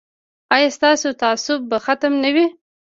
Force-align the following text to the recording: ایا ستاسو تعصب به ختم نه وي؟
ایا 0.55 0.69
ستاسو 0.77 1.07
تعصب 1.21 1.59
به 1.69 1.77
ختم 1.85 2.13
نه 2.23 2.29
وي؟ 2.35 2.45